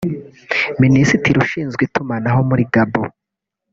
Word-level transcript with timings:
Minisitiri 0.83 1.37
ushinzwe 1.43 1.81
itumanaho 1.87 2.39
muri 2.49 2.63
Gabon 2.73 3.09